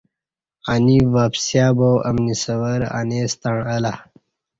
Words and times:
انی 0.73 0.97
وپسیا 1.13 1.67
با 1.77 1.89
امنی 2.09 2.35
سور 2.43 2.81
انی 2.97 3.19
ستݩع 3.33 3.63
الہ 3.75 3.93